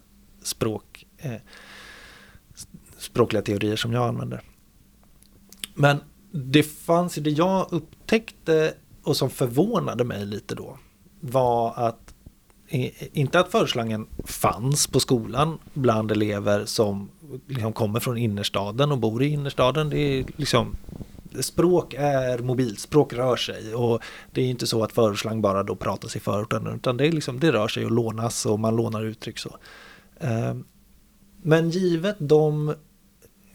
[0.47, 1.41] språk, eh,
[2.97, 4.41] språkliga teorier som jag använder.
[5.73, 5.97] Men
[6.31, 10.77] det fanns ju det jag upptäckte och som förvånade mig lite då
[11.19, 12.13] var att
[13.13, 17.09] inte att förslangen fanns på skolan bland elever som
[17.47, 19.89] liksom kommer från innerstaden och bor i innerstaden.
[19.89, 20.75] Det är liksom
[21.39, 25.75] språk är mobilt, språk rör sig och det är inte så att förslang bara då
[25.75, 29.05] pratas i förorten utan det, är liksom, det rör sig och lånas och man lånar
[29.05, 29.57] uttryck så.
[30.19, 30.55] Eh,
[31.41, 32.75] men givet de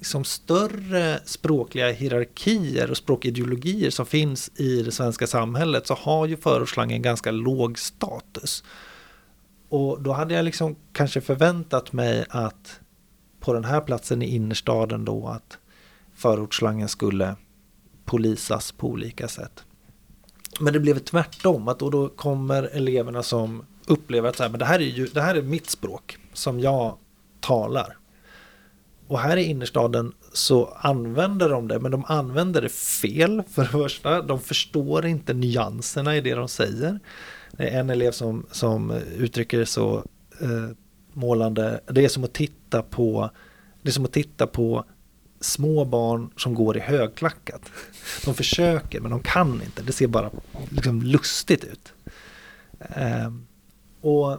[0.02, 6.36] liksom större språkliga hierarkier och språkideologier som finns i det svenska samhället så har ju
[6.36, 8.64] förortsslangen ganska låg status.
[9.68, 12.80] Och då hade jag liksom kanske förväntat mig att
[13.40, 15.58] på den här platsen i innerstaden då att
[16.14, 17.36] förortsslangen skulle
[18.04, 19.64] polisas på olika sätt.
[20.60, 24.58] Men det blev tvärtom, att då, då kommer eleverna som upplever att så här, men
[24.58, 26.96] det, här är ju, det här är mitt språk som jag
[27.40, 27.96] talar.
[29.06, 33.68] och här i innerstaden så använder de det, men de använder det fel för det
[33.68, 34.22] första.
[34.22, 37.00] De förstår inte nyanserna i det de säger.
[37.52, 39.96] Det är en elev som, som uttrycker det så
[40.40, 40.76] eh,
[41.12, 41.80] målande.
[41.86, 43.30] Det är som att titta på
[43.82, 44.84] det är som att titta på
[45.40, 47.62] små barn som går i högklackat.
[48.24, 49.82] De försöker men de kan inte.
[49.82, 50.30] Det ser bara
[50.70, 51.92] liksom lustigt ut.
[52.78, 53.32] Eh,
[54.00, 54.38] och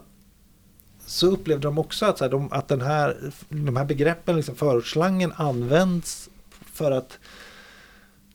[1.06, 3.16] så upplevde de också att, så här, de, att den här,
[3.48, 6.30] de här begreppen, liksom förortsslangen används
[6.72, 7.18] för att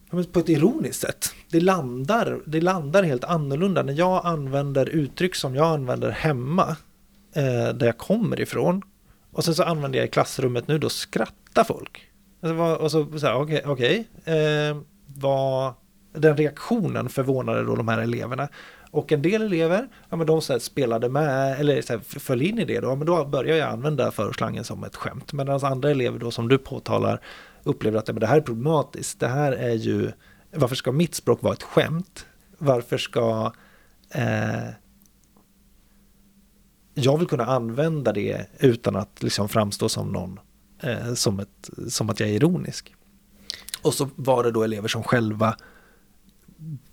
[0.09, 1.33] på ett ironiskt sätt.
[1.49, 3.83] Det landar, det landar helt annorlunda.
[3.83, 6.75] När jag använder uttryck som jag använder hemma,
[7.33, 8.81] eh, där jag kommer ifrån,
[9.31, 12.09] och sen så använder jag i klassrummet nu, då skrattar folk.
[12.41, 15.73] Alltså, och så, så här, okej, okay, okay, eh, vad,
[16.13, 18.47] den reaktionen förvånade då de här eleverna.
[18.91, 22.41] Och en del elever, ja men de så här, spelade med eller så här, föll
[22.41, 25.33] in i det då, men då börjar jag använda förslangen som ett skämt.
[25.33, 27.21] Medan andra elever då som du påtalar
[27.63, 29.19] upplever att men det här är problematiskt.
[29.19, 30.11] Det här är ju,
[30.51, 32.25] varför ska mitt språk vara ett skämt?
[32.57, 33.53] Varför ska
[34.13, 34.69] eh,
[36.93, 40.39] jag vill kunna använda det utan att liksom framstå som någon,
[40.79, 42.95] eh, som, ett, som att jag är ironisk.
[43.81, 45.55] Och så var det då elever som själva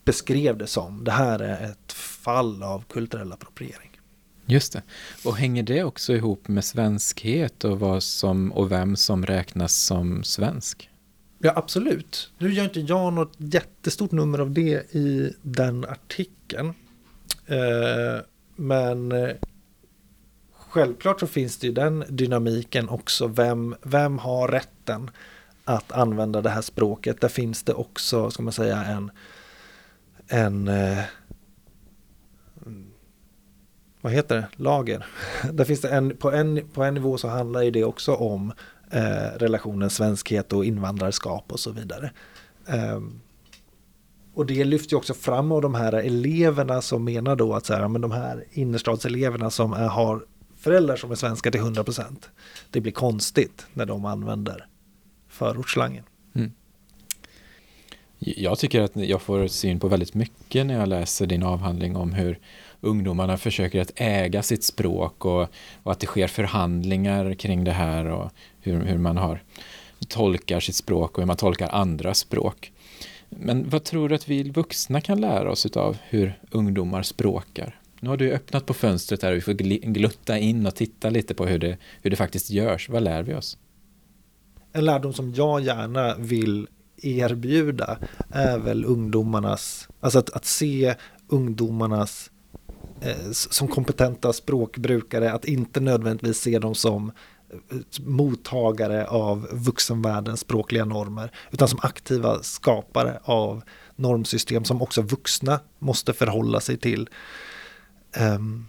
[0.05, 1.05] beskrev det som.
[1.05, 4.01] Det här är ett fall av kulturell appropriering.
[4.47, 4.83] Just det.
[5.25, 10.25] Och hänger det också ihop med svenskhet och vad som och vem som räknas som
[10.25, 10.91] svensk?
[11.39, 12.31] Ja, absolut.
[12.39, 16.75] Nu gör inte jag något jättestort nummer av det i den artikeln.
[17.47, 18.25] Eh,
[18.57, 19.31] men eh,
[20.53, 23.27] självklart så finns det ju den dynamiken också.
[23.27, 25.11] Vem, vem har rätten
[25.65, 27.21] att använda det här språket?
[27.21, 29.11] Där finns det också, ska man säga, en
[30.29, 30.99] en eh,
[34.01, 35.07] vad heter det, lager.
[35.53, 38.53] Där finns det en, på, en, på en nivå så handlar ju det också om
[38.91, 42.11] eh, relationen svenskhet och invandrarskap och så vidare.
[42.67, 43.01] Eh,
[44.35, 47.75] och det lyfter ju också fram av de här eleverna som menar då att så
[47.75, 50.25] här, men de här innerstadseleverna som är, har
[50.57, 52.05] föräldrar som är svenska till 100%
[52.71, 54.67] det blir konstigt när de använder
[55.29, 56.05] förortsslangen.
[58.19, 62.13] Jag tycker att jag får syn på väldigt mycket när jag läser din avhandling om
[62.13, 62.39] hur
[62.81, 65.49] ungdomarna försöker att äga sitt språk och,
[65.83, 69.43] och att det sker förhandlingar kring det här och hur, hur man har
[70.09, 72.73] tolkar sitt språk och hur man tolkar andra språk.
[73.29, 77.81] Men vad tror du att vi vuxna kan lära oss av hur ungdomar språkar?
[78.01, 79.53] Nu har du öppnat på fönstret här och vi får
[79.93, 82.89] glutta in och titta lite på hur det, hur det faktiskt görs.
[82.89, 83.59] Vad lär vi oss?
[84.73, 86.67] En lärdom som jag gärna vill
[87.03, 87.99] erbjuda
[88.31, 90.95] är väl ungdomarnas, alltså att, att se
[91.29, 92.31] ungdomarnas
[93.01, 97.13] eh, som kompetenta språkbrukare, att inte nödvändigtvis se dem som
[97.51, 103.63] eh, mottagare av vuxenvärldens språkliga normer, utan som aktiva skapare av
[103.97, 107.09] normsystem som också vuxna måste förhålla sig till.
[108.21, 108.67] Um,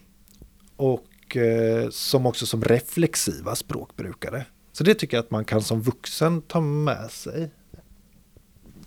[0.76, 4.46] och uh, som också som reflexiva språkbrukare.
[4.72, 7.52] Så det tycker jag att man kan som vuxen ta med sig.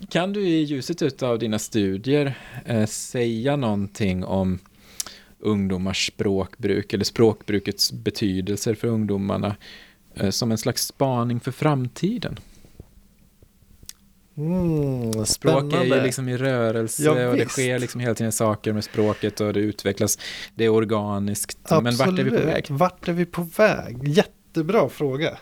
[0.09, 4.59] Kan du i ljuset av dina studier eh, säga någonting om
[5.39, 9.55] ungdomars språkbruk eller språkbrukets betydelser för ungdomarna
[10.15, 12.39] eh, som en slags spaning för framtiden?
[14.37, 18.73] Mm, Språk är ju liksom i rörelse ja, och det sker liksom hela tiden saker
[18.73, 20.19] med språket och det utvecklas.
[20.55, 21.57] Det är organiskt.
[21.63, 21.83] Absolut.
[21.83, 22.65] Men vart är vi på väg?
[22.69, 24.07] Vart är vi på väg?
[24.07, 25.37] Jättebra fråga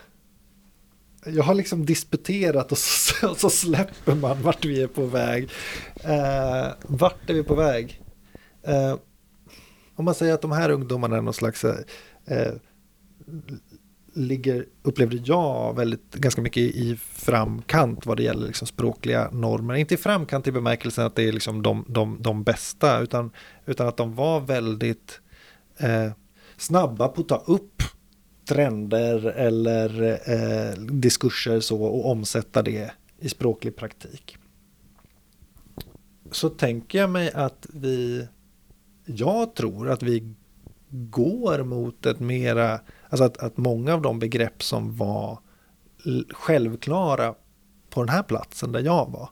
[1.26, 5.50] jag har liksom disputerat och så, och så, släpper man vart vi är på väg.
[6.04, 8.02] Eh, vart är vi på väg?
[8.62, 8.96] Eh,
[9.96, 11.76] om man säger att de här ungdomarna är någon slags eh,
[12.26, 12.52] eh
[14.12, 19.74] ligger, upplevde jag, väldigt, ganska mycket i framkant vad det gäller liksom språkliga normer.
[19.74, 23.30] Inte i framkant i bemärkelsen att det är liksom de, de, de bästa, utan,
[23.66, 25.20] utan att de var väldigt
[25.76, 26.12] eh,
[26.56, 27.82] snabba på att ta upp
[28.50, 34.36] trender eller eh, diskurser så och omsätta det i språklig praktik.
[36.30, 38.28] Så tänker jag mig att vi,
[39.04, 40.34] jag tror att vi
[40.90, 45.38] går mot ett mera, alltså att, att många av de begrepp som var
[46.30, 47.34] självklara
[47.90, 49.30] på den här platsen där jag var,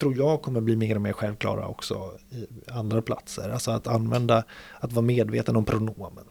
[0.00, 3.50] tror jag kommer bli mer och mer självklara också i andra platser.
[3.50, 4.44] Alltså att använda,
[4.80, 6.24] att vara medveten om pronomen.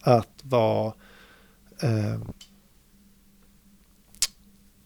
[0.00, 0.92] Att vara
[1.82, 2.20] eh,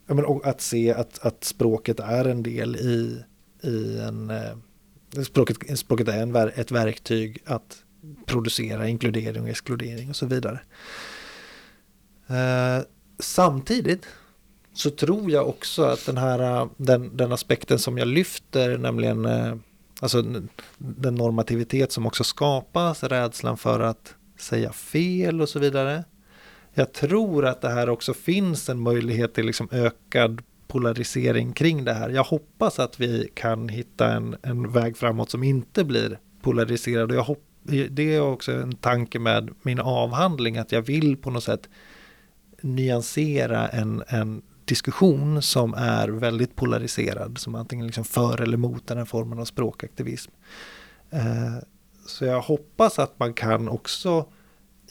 [0.06, 3.24] ja, men, att se att, att språket är en del i,
[3.62, 4.30] i en...
[4.30, 7.84] Eh, språket, språket är en, ett verktyg att
[8.26, 10.60] producera inkludering och exkludering och så vidare.
[12.26, 12.84] Eh,
[13.18, 14.06] samtidigt
[14.74, 19.54] så tror jag också att den här den, den aspekten som jag lyfter, nämligen eh,
[20.00, 20.22] alltså
[20.78, 26.04] den normativitet som också skapas, rädslan för att säga fel och så vidare.
[26.74, 31.92] Jag tror att det här också finns en möjlighet till liksom ökad polarisering kring det
[31.92, 32.10] här.
[32.10, 37.12] Jag hoppas att vi kan hitta en, en väg framåt som inte blir polariserad.
[37.12, 37.44] jag hopp,
[37.90, 41.68] det är också en tanke med min avhandling, att jag vill på något sätt
[42.60, 48.98] nyansera en, en diskussion som är väldigt polariserad, som antingen liksom för eller mot den
[48.98, 50.30] här formen av språkaktivism.
[51.10, 51.56] Eh,
[52.06, 54.26] så jag hoppas att man kan också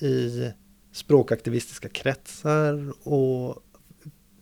[0.02, 0.52] i
[0.92, 3.64] språkaktivistiska kretsar och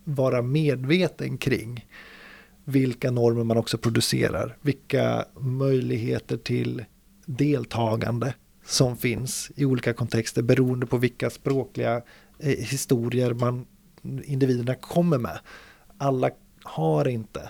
[0.03, 1.85] vara medveten kring
[2.65, 6.85] vilka normer man också producerar, vilka möjligheter till
[7.25, 8.33] deltagande
[8.65, 12.01] som finns i olika kontexter beroende på vilka språkliga
[12.39, 13.65] eh, historier man
[14.03, 15.39] individerna kommer med.
[15.97, 16.29] Alla
[16.63, 17.49] har inte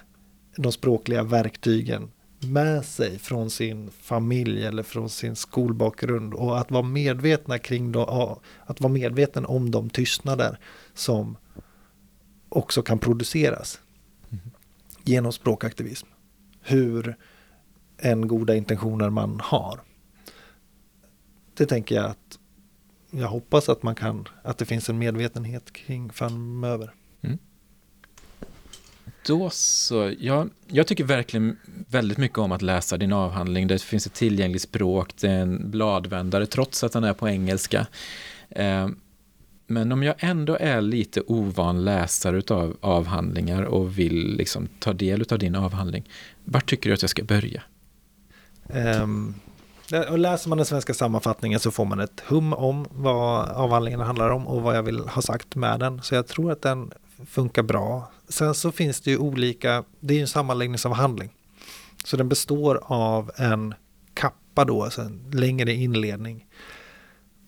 [0.56, 6.84] de språkliga verktygen med sig från sin familj eller från sin skolbakgrund och att vara
[6.84, 10.60] medvetna kring då, att vara medveten om de tystnader
[10.94, 11.38] som
[12.50, 13.80] också kan produceras
[14.30, 14.52] mm.
[15.04, 16.08] genom språkaktivism.
[16.62, 17.16] Hur
[17.98, 19.80] en goda intentioner man har.
[21.54, 22.40] Det tänker jag att
[23.12, 26.94] jag hoppas att man kan, att det finns en medvetenhet kring framöver.
[29.26, 31.58] Då så, jag, jag tycker verkligen
[31.90, 33.68] väldigt mycket om att läsa din avhandling.
[33.68, 37.88] Det finns ett tillgängligt språk, det är en bladvändare trots att den är på engelska.
[38.50, 38.90] Eh,
[39.68, 45.26] men om jag ändå är lite ovan läsare av avhandlingar och vill liksom ta del
[45.32, 46.10] av din avhandling,
[46.44, 47.62] vart tycker du att jag ska börja?
[48.74, 49.36] Um,
[50.10, 54.30] och läser man den svenska sammanfattningen så får man ett hum om vad avhandlingen handlar
[54.30, 56.02] om och vad jag vill ha sagt med den.
[56.02, 56.92] Så jag tror att den
[57.26, 58.12] funkar bra.
[58.28, 61.36] Sen så finns det ju olika, det är ju en sammanläggningsavhandling.
[62.04, 63.74] Så den består av en
[64.14, 66.46] kappa då, alltså en längre inledning.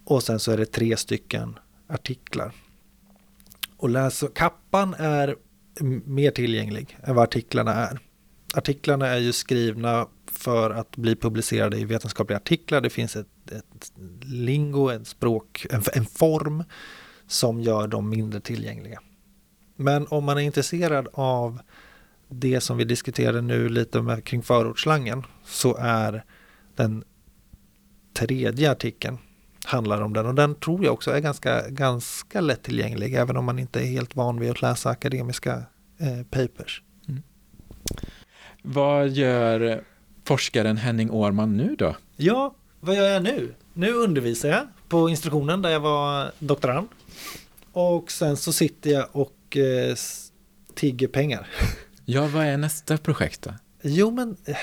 [0.05, 2.51] Och sen så är det tre stycken artiklar.
[3.77, 5.36] Och läs, kappan är
[6.05, 7.99] mer tillgänglig än vad artiklarna är.
[8.53, 12.81] Artiklarna är ju skrivna för att bli publicerade i vetenskapliga artiklar.
[12.81, 16.63] Det finns ett, ett lingo, ett språk, en, en form
[17.27, 19.01] som gör dem mindre tillgängliga.
[19.84, 21.60] Men om man är intresserad av
[22.30, 26.24] det som vi diskuterade nu lite med, kring förortsslangen så är
[26.76, 27.04] den
[28.13, 29.17] tredje artikeln
[29.65, 33.60] handlar om den och den tror jag också är ganska, ganska lättillgänglig även om man
[33.60, 35.63] inte är helt van vid att läsa akademiska
[35.98, 36.84] eh, papers.
[37.08, 37.24] Mm.
[38.62, 39.84] Vad gör
[40.24, 41.96] forskaren Henning Årman nu då?
[42.15, 43.54] Ja, vad gör jag nu?
[43.74, 46.88] Nu undervisar jag på instruktionen där jag var doktorand.
[47.72, 49.95] Och sen så sitter jag och eh,
[50.75, 51.47] tigger pengar.
[52.05, 53.53] Ja, vad är nästa projekt då?
[53.81, 54.57] Jo, men eh,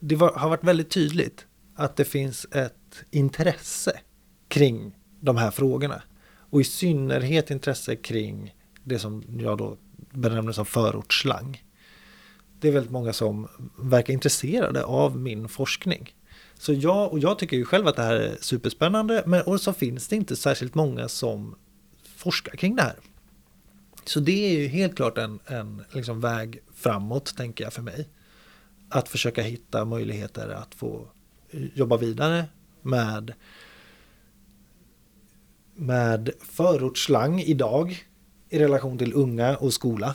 [0.00, 4.00] det var, har varit väldigt tydligt att det finns ett intresse
[4.48, 6.02] kring de här frågorna.
[6.50, 8.54] Och i synnerhet intresse kring
[8.84, 9.76] det som jag då
[10.12, 11.58] benämner som förortsslang
[12.60, 16.14] det är väldigt många som verkar intresserade av min forskning.
[16.54, 19.72] Så jag, och jag tycker ju själv att det här är superspännande, men och så
[19.72, 21.54] finns det inte särskilt många som
[22.16, 22.96] forskar kring det här.
[24.08, 28.08] Så det är ju helt klart en, en liksom väg framåt, tänker jag för mig.
[28.88, 31.08] Att försöka hitta möjligheter att få
[31.50, 32.44] eh, jobba vidare
[32.82, 33.32] med
[35.74, 38.04] med förortsslang idag
[38.50, 40.14] i relation till unga och skola.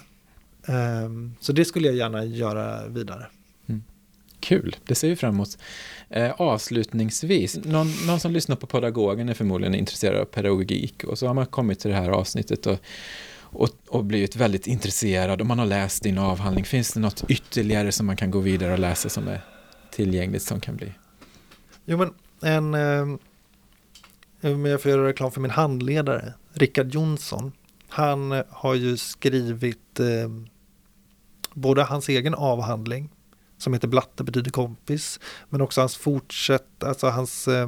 [0.67, 3.27] Um, så det skulle jag gärna göra vidare.
[3.67, 3.83] Mm.
[4.39, 5.57] Kul, det ser vi fram emot.
[6.09, 11.27] Eh, avslutningsvis, någon, någon, som lyssnar på Pedagogen är förmodligen intresserad av pedagogik och så
[11.27, 12.79] har man kommit till det här avsnittet och,
[13.53, 16.65] och, och blivit väldigt intresserad och man har läst din avhandling.
[16.65, 19.41] Finns det något ytterligare som man kan gå vidare och läsa som är
[19.91, 20.93] tillgängligt som kan bli?
[21.85, 23.17] Jo men en, eh,
[24.69, 27.51] jag får göra reklam för min handledare, Rickard Jonsson.
[27.87, 30.29] Han eh, har ju skrivit eh,
[31.53, 33.09] både hans egen avhandling
[33.57, 37.67] som heter Blatte betyder kompis, men också hans fortsätt, alltså hans eh,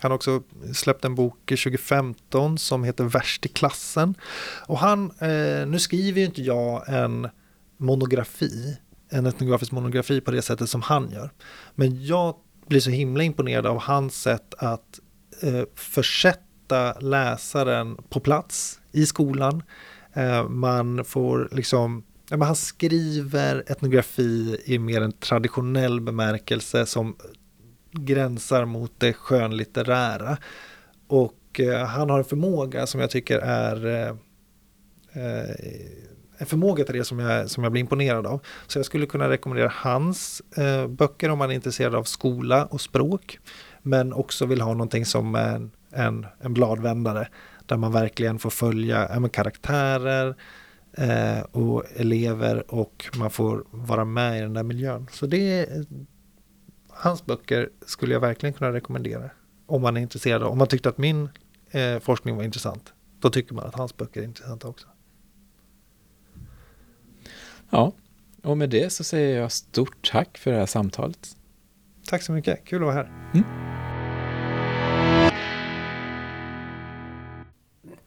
[0.00, 0.42] han har också
[0.74, 4.14] släppt en bok 2015 som heter Värst i klassen.
[4.66, 7.28] Och han, eh, nu skriver ju inte jag en
[7.76, 8.76] monografi,
[9.10, 11.30] en etnografisk monografi på det sättet som han gör.
[11.74, 12.34] Men jag
[12.66, 15.00] blir så himla imponerad av hans sätt att
[15.42, 19.62] eh, försätta läsaren på plats i skolan.
[20.12, 27.16] Eh, man får liksom Ja, han skriver etnografi i mer en traditionell bemärkelse som
[27.92, 30.36] gränsar mot det skönlitterära.
[31.06, 34.08] Och eh, han har en förmåga som jag tycker är, eh,
[35.24, 35.54] eh,
[36.38, 38.40] en förmåga till det som jag, som jag blir imponerad av.
[38.66, 42.80] Så jag skulle kunna rekommendera hans eh, böcker om man är intresserad av skola och
[42.80, 43.38] språk.
[43.82, 47.28] Men också vill ha någonting som en, en, en bladvändare
[47.66, 50.34] där man verkligen får följa ja, karaktärer
[50.92, 55.06] eh, och elever och man får vara med i den där miljön.
[55.12, 55.68] Så det
[57.00, 59.30] hans böcker skulle jag verkligen kunna rekommendera.
[59.66, 61.28] Om man är intresserad, om man tyckte att min
[61.70, 62.92] eh, forskning var intressant.
[63.20, 64.86] Då tycker man att hans böcker är intressanta också.
[67.70, 67.92] Ja,
[68.42, 71.36] och med det så säger jag stort tack för det här samtalet.
[72.06, 73.30] Tack så mycket, kul att vara här.
[73.34, 73.44] Mm.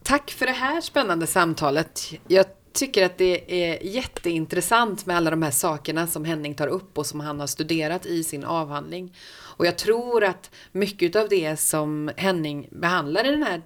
[0.02, 2.00] Tack för det här spännande samtalet.
[2.28, 6.98] Jag tycker att det är jätteintressant med alla de här sakerna som Henning tar upp
[6.98, 9.16] och som han har studerat i sin avhandling.
[9.56, 13.62] Och jag tror att mycket av det som Henning behandlar i den här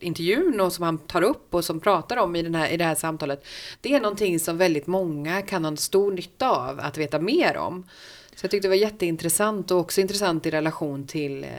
[0.00, 2.84] intervjun och som han tar upp och som pratar om i, den här, i det
[2.84, 3.46] här samtalet.
[3.80, 7.86] Det är någonting som väldigt många kan ha stor nytta av att veta mer om.
[8.34, 11.50] Så jag tyckte det var jätteintressant och också intressant i relation till eh,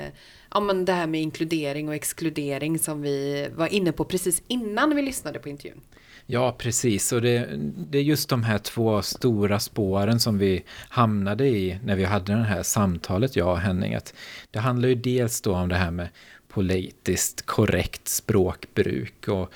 [0.51, 4.95] ja, men det här med inkludering och exkludering som vi var inne på precis innan
[4.95, 5.81] vi lyssnade på intervjun.
[6.28, 7.11] Ja, precis.
[7.11, 7.49] Och det,
[7.89, 12.34] det, är just de här två stora spåren som vi hamnade i när vi hade
[12.34, 13.95] det här samtalet, jag och Henning.
[13.95, 14.13] Att
[14.51, 16.07] det handlar ju dels då om det här med
[16.47, 19.53] politiskt korrekt språkbruk och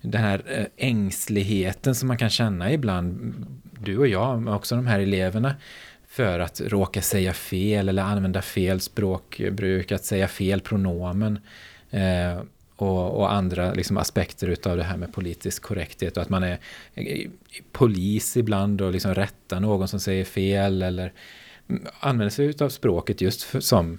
[0.00, 3.34] den här eh, ängsligheten som man kan känna ibland,
[3.80, 5.54] du och jag, men också de här eleverna,
[6.08, 11.38] för att råka säga fel eller använda fel språkbruk, att säga fel pronomen.
[11.90, 12.42] Eh,
[12.82, 16.58] och, och, andra liksom aspekter utav det här med politisk korrekthet och att man är
[17.72, 21.12] polis ibland och liksom rättar någon som säger fel eller
[22.00, 23.98] använder sig utav språket just för, som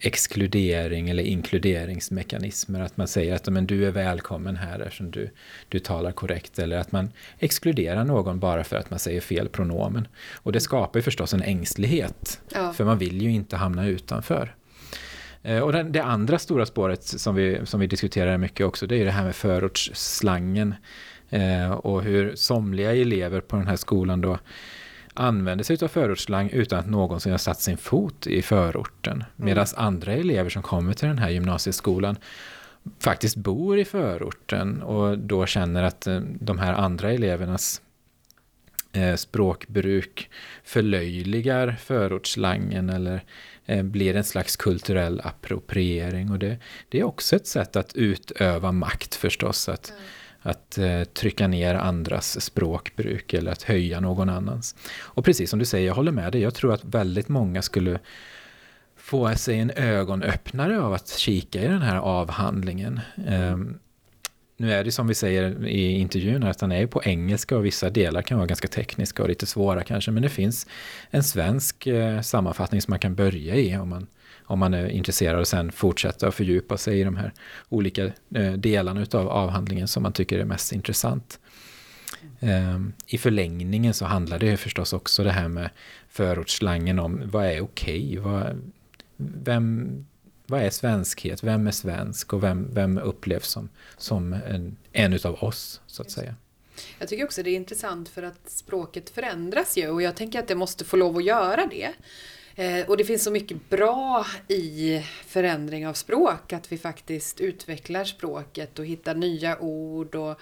[0.00, 2.80] exkludering eller inkluderingsmekanismer.
[2.80, 5.30] Att man säger att men, du är välkommen här eftersom du,
[5.68, 6.58] du talar korrekt.
[6.58, 10.08] Eller att man exkluderar någon bara för att man säger fel pronomen.
[10.34, 12.40] Och det skapar ju förstås en ängslighet.
[12.54, 12.72] Ja.
[12.72, 14.54] För man vill ju inte hamna utanför.
[15.42, 19.04] Eh, och det andra stora spåret som vi, som vi diskuterar mycket också, det är
[19.04, 20.74] det här med förortsslangen.
[21.30, 24.38] Eh, och hur somliga elever på den här skolan då
[25.14, 29.12] använder sig av förortsslang utan att någonsin ha satt sin fot i förorten.
[29.14, 29.24] Mm.
[29.36, 32.16] Medan andra elever som kommer till den här gymnasieskolan
[33.00, 37.82] faktiskt bor i förorten och då känner att eh, de här andra elevernas
[39.16, 40.30] språkbruk
[40.64, 43.24] förlöjligar förortsslangen eller
[43.82, 46.30] blir en slags kulturell appropriering.
[46.30, 46.58] Och det,
[46.88, 49.68] det, är också ett sätt att utöva makt förstås.
[49.68, 50.02] Att, mm
[50.42, 54.76] att eh, trycka ner andras språkbruk eller att höja någon annans.
[54.98, 56.40] Och precis som du säger, jag håller med dig.
[56.40, 57.98] Jag tror att väldigt många skulle
[58.96, 63.00] få sig en ögonöppnare av att kika i den här avhandlingen.
[63.26, 63.78] Um,
[64.60, 67.90] nu är det som vi säger i intervjun att den är på engelska och vissa
[67.90, 70.10] delar kan vara ganska tekniska och lite svåra kanske.
[70.10, 70.66] Men det finns
[71.10, 74.06] en svensk eh, sammanfattning som man kan börja i om man
[74.50, 77.32] om man är intresserad och sen fortsätta och fördjupa sig i de här
[77.68, 78.04] olika
[78.34, 81.40] eh, delarna av avhandlingen som man tycker är mest intressant.
[82.40, 85.70] Ehm, I förlängningen så handlar det förstås också det här med
[86.08, 88.20] förortsslangen om vad är okej?
[88.20, 88.54] Okay?
[89.18, 90.06] vem,
[90.48, 91.42] vad är svenskhet?
[91.42, 92.32] Vem är svensk?
[92.32, 96.34] Och vem, vem upplevs som, som en, en utav oss, så att säga?
[96.98, 100.48] Jag tycker också det är intressant för att språket förändras ju och jag tänker att
[100.48, 101.92] det måste få lov att göra det.
[102.54, 108.04] Eh, och det finns så mycket bra i förändring av språk, att vi faktiskt utvecklar
[108.04, 110.40] språket och hittar nya ord och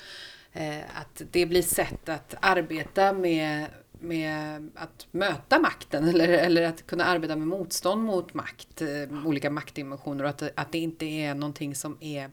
[0.53, 3.67] eh, att det blir sätt att arbeta med,
[4.01, 9.51] med att möta makten eller, eller att kunna arbeta med motstånd mot makt, eh, olika
[9.51, 12.30] maktdimensioner och att, att det inte är någonting som är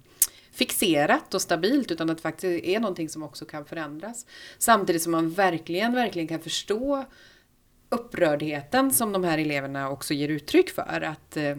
[0.51, 4.25] fixerat och stabilt utan att det faktiskt är någonting som också kan förändras.
[4.57, 7.05] Samtidigt som man verkligen, verkligen kan förstå
[7.89, 11.01] upprördheten som de här eleverna också ger uttryck för.
[11.01, 11.57] Att, eh,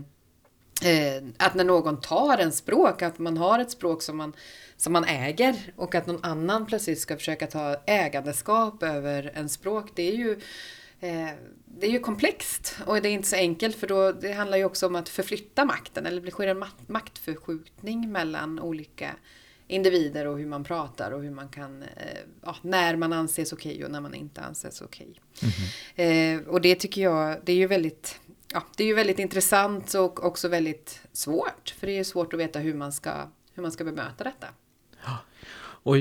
[0.83, 4.33] eh, att när någon tar en språk, att man har ett språk som man,
[4.77, 9.91] som man äger och att någon annan plötsligt ska försöka ta ägandeskap över en språk,
[9.95, 10.33] det är ju
[11.01, 11.31] eh,
[11.79, 14.65] det är ju komplext och det är inte så enkelt för då, det handlar ju
[14.65, 19.17] också om att förflytta makten eller det sker en maktförskjutning mellan olika
[19.67, 21.89] individer och hur man pratar och hur man kan, eh,
[22.43, 25.09] ja, när man anses okej okay och när man inte anses okej.
[25.37, 25.51] Okay.
[25.97, 26.41] Mm.
[26.41, 28.21] Eh, och det tycker jag, det är ju väldigt,
[28.55, 31.75] ja, det är ju väldigt intressant och också väldigt svårt.
[31.79, 33.13] För det är svårt att veta hur man ska,
[33.55, 34.47] hur man ska bemöta detta.
[35.05, 35.19] Ja.
[35.59, 35.97] Och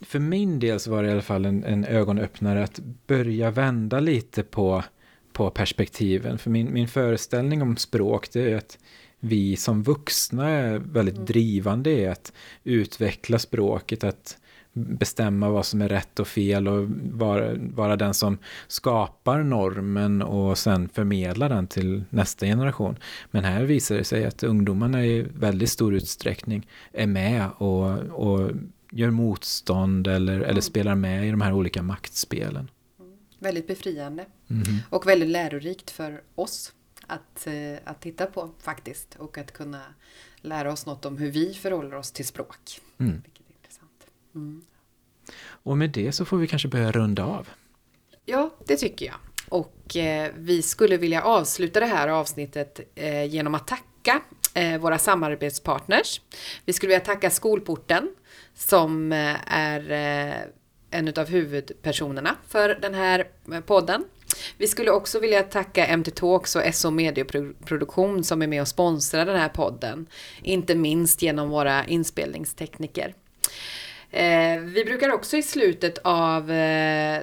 [0.00, 4.00] för min del så var det i alla fall en, en ögonöppnare att börja vända
[4.00, 4.84] lite på,
[5.32, 6.38] på perspektiven.
[6.38, 8.78] För min, min föreställning om språk det är att
[9.20, 11.26] vi som vuxna är väldigt mm.
[11.26, 12.32] drivande i att
[12.64, 14.38] utveckla språket, att
[14.74, 20.58] bestämma vad som är rätt och fel och vara, vara den som skapar normen och
[20.58, 22.96] sen förmedlar den till nästa generation.
[23.30, 28.50] Men här visar det sig att ungdomarna i väldigt stor utsträckning är med och, och
[28.90, 32.70] gör motstånd eller, eller spelar med i de här olika maktspelen.
[33.38, 34.78] Väldigt befriande mm.
[34.90, 36.72] och väldigt lärorikt för oss
[37.06, 39.82] att, eh, att titta på faktiskt och att kunna
[40.36, 42.80] lära oss något om hur vi förhåller oss till språk.
[42.98, 43.22] Mm.
[44.34, 44.62] Mm.
[45.46, 47.48] Och med det så får vi kanske börja runda av.
[48.24, 49.14] Ja, det tycker jag.
[49.48, 54.22] Och eh, vi skulle vilja avsluta det här avsnittet eh, genom att tacka
[54.54, 56.20] eh, våra samarbetspartners.
[56.64, 58.10] Vi skulle vilja tacka Skolporten
[58.54, 60.34] som eh, är eh,
[60.90, 64.04] en av huvudpersonerna för den här eh, podden.
[64.58, 69.26] Vi skulle också vilja tacka MT Talks och SO Medieproduktion som är med och sponsrar
[69.26, 70.06] den här podden.
[70.42, 73.14] Inte minst genom våra inspelningstekniker.
[74.14, 77.20] Eh, vi brukar också i slutet av eh,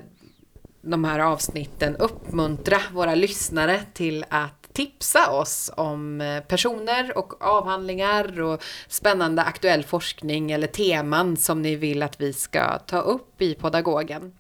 [0.82, 8.42] de här avsnitten uppmuntra våra lyssnare till att tipsa oss om eh, personer och avhandlingar
[8.42, 13.56] och spännande aktuell forskning eller teman som ni vill att vi ska ta upp i
[13.56, 14.34] Podagogen.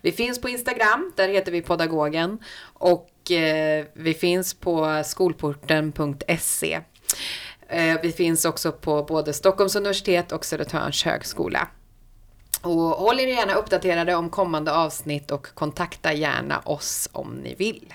[0.00, 6.80] Vi finns på Instagram, där heter vi Podagogen och eh, vi finns på skolporten.se.
[7.68, 11.68] Eh, vi finns också på både Stockholms universitet och Södertörns högskola.
[12.62, 17.94] Och håll er gärna uppdaterade om kommande avsnitt och kontakta gärna oss om ni vill.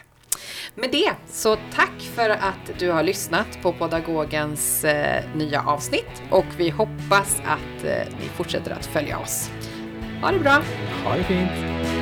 [0.76, 6.46] Med det, så tack för att du har lyssnat på Podagogens eh, nya avsnitt och
[6.58, 9.50] vi hoppas att eh, ni fortsätter att följa oss.
[10.22, 10.64] Ha det bra!
[11.04, 11.97] Ha det fint!